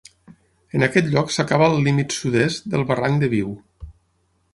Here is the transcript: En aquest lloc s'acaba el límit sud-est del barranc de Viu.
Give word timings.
En 0.77 0.85
aquest 0.85 1.11
lloc 1.15 1.33
s'acaba 1.35 1.67
el 1.73 1.77
límit 1.89 2.15
sud-est 2.21 2.65
del 2.77 2.87
barranc 2.93 3.21
de 3.25 3.31
Viu. 3.35 3.53